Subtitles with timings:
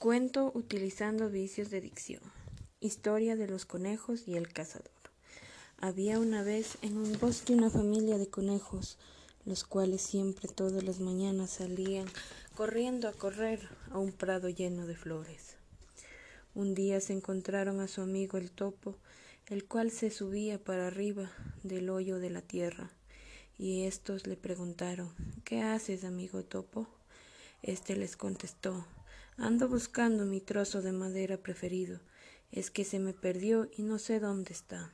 [0.00, 2.22] Cuento utilizando vicios de dicción.
[2.80, 4.90] Historia de los conejos y el cazador.
[5.76, 8.96] Había una vez en un bosque una familia de conejos,
[9.44, 12.06] los cuales siempre todas las mañanas salían
[12.56, 15.56] corriendo a correr a un prado lleno de flores.
[16.54, 18.96] Un día se encontraron a su amigo el topo,
[19.48, 21.30] el cual se subía para arriba
[21.62, 22.90] del hoyo de la tierra,
[23.58, 25.12] y estos le preguntaron
[25.44, 26.86] ¿Qué haces, amigo topo?
[27.62, 28.86] Este les contestó
[29.42, 31.98] Ando buscando mi trozo de madera preferido.
[32.52, 34.92] Es que se me perdió y no sé dónde está.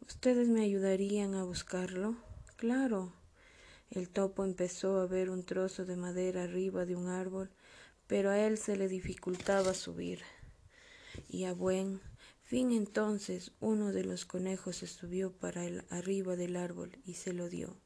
[0.00, 2.16] ¿Ustedes me ayudarían a buscarlo?
[2.56, 3.12] Claro.
[3.88, 7.48] El topo empezó a ver un trozo de madera arriba de un árbol,
[8.08, 10.22] pero a él se le dificultaba subir.
[11.28, 12.00] Y a buen
[12.42, 17.48] fin entonces uno de los conejos se subió para arriba del árbol y se lo
[17.48, 17.76] dio.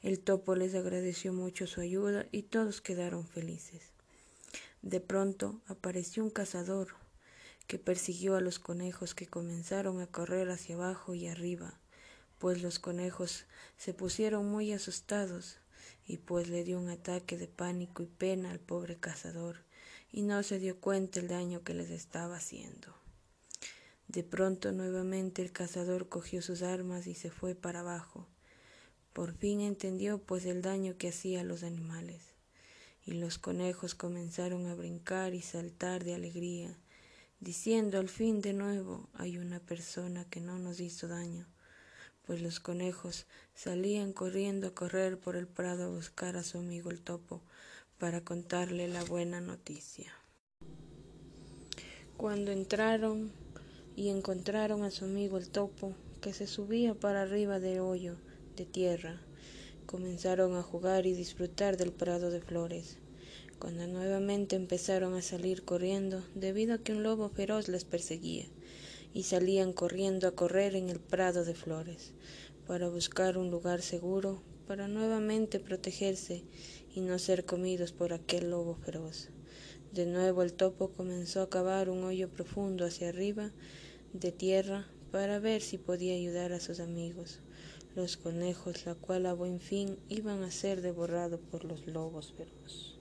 [0.00, 3.91] El topo les agradeció mucho su ayuda y todos quedaron felices.
[4.82, 6.88] De pronto apareció un cazador
[7.68, 11.78] que persiguió a los conejos que comenzaron a correr hacia abajo y arriba,
[12.40, 13.44] pues los conejos
[13.76, 15.58] se pusieron muy asustados
[16.04, 19.58] y pues le dio un ataque de pánico y pena al pobre cazador
[20.10, 22.92] y no se dio cuenta el daño que les estaba haciendo.
[24.08, 28.26] De pronto nuevamente el cazador cogió sus armas y se fue para abajo.
[29.12, 32.31] Por fin entendió pues el daño que hacía a los animales
[33.04, 36.76] y los conejos comenzaron a brincar y saltar de alegría,
[37.40, 41.46] diciendo al fin de nuevo hay una persona que no nos hizo daño,
[42.26, 46.90] pues los conejos salían corriendo a correr por el prado a buscar a su amigo
[46.90, 47.42] el topo
[47.98, 50.12] para contarle la buena noticia.
[52.16, 53.32] Cuando entraron
[53.96, 58.16] y encontraron a su amigo el topo, que se subía para arriba del hoyo
[58.56, 59.20] de tierra,
[59.92, 62.96] Comenzaron a jugar y disfrutar del prado de flores,
[63.58, 68.46] cuando nuevamente empezaron a salir corriendo debido a que un lobo feroz les perseguía,
[69.12, 72.14] y salían corriendo a correr en el prado de flores,
[72.66, 76.42] para buscar un lugar seguro, para nuevamente protegerse
[76.94, 79.28] y no ser comidos por aquel lobo feroz.
[79.92, 83.52] De nuevo el topo comenzó a cavar un hoyo profundo hacia arriba
[84.14, 87.40] de tierra para ver si podía ayudar a sus amigos
[87.94, 92.91] los conejos, la cual a buen fin iban a ser devorados por los lobos feroz.